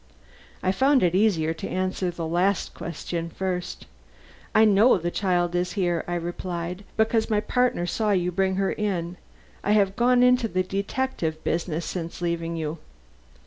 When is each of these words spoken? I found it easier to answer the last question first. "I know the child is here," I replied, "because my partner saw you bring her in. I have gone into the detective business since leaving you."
I 0.63 0.71
found 0.71 1.03
it 1.03 1.13
easier 1.13 1.53
to 1.53 1.69
answer 1.69 2.09
the 2.09 2.25
last 2.25 2.73
question 2.73 3.29
first. 3.29 3.85
"I 4.55 4.65
know 4.65 4.97
the 4.97 5.11
child 5.11 5.53
is 5.53 5.73
here," 5.73 6.03
I 6.07 6.15
replied, 6.15 6.83
"because 6.97 7.29
my 7.29 7.39
partner 7.39 7.85
saw 7.85 8.09
you 8.09 8.31
bring 8.31 8.55
her 8.55 8.71
in. 8.71 9.17
I 9.63 9.73
have 9.73 9.95
gone 9.95 10.23
into 10.23 10.47
the 10.47 10.63
detective 10.63 11.43
business 11.43 11.85
since 11.85 12.19
leaving 12.19 12.55
you." 12.55 12.79